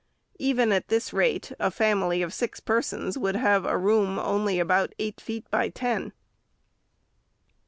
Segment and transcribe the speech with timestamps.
[0.39, 4.95] Even at this rate, a family of six persons would have a room only about
[4.97, 6.11] eight feet by ten.